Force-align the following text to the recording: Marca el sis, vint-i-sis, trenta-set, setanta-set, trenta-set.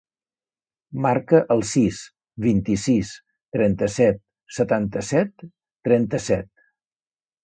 Marca 1.05 1.41
el 1.55 1.59
sis, 1.71 1.99
vint-i-sis, 2.45 3.11
trenta-set, 3.57 4.17
setanta-set, 4.55 5.45
trenta-set. 5.89 6.51